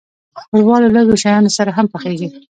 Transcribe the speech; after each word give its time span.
ښوروا 0.45 0.77
له 0.83 0.89
لږو 0.95 1.15
شیانو 1.23 1.55
سره 1.57 1.71
هم 1.77 1.85
پخیږي. 1.93 2.27